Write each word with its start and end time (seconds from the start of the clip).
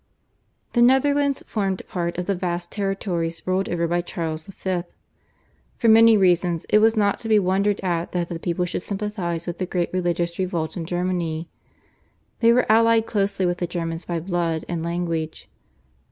The 0.73 0.81
Netherlands 0.81 1.43
formed 1.45 1.83
part 1.87 2.17
of 2.17 2.25
the 2.25 2.33
vast 2.33 2.71
territories 2.71 3.43
ruled 3.45 3.69
over 3.69 3.87
by 3.87 4.01
Charles 4.01 4.47
V. 4.47 4.81
For 5.77 5.87
many 5.89 6.17
reasons 6.17 6.65
it 6.69 6.79
was 6.79 6.97
not 6.97 7.19
to 7.19 7.29
be 7.29 7.37
wondered 7.37 7.79
at 7.81 8.11
that 8.13 8.29
the 8.29 8.39
people 8.39 8.65
should 8.65 8.81
sympathise 8.81 9.45
with 9.45 9.59
the 9.59 9.67
great 9.67 9.93
religious 9.93 10.39
revolt 10.39 10.75
in 10.75 10.87
Germany. 10.87 11.49
They 12.39 12.51
were 12.51 12.65
allied 12.67 13.05
closely 13.05 13.45
with 13.45 13.59
the 13.59 13.67
Germans 13.67 14.05
by 14.05 14.19
blood 14.19 14.65
and 14.67 14.81
language. 14.83 15.47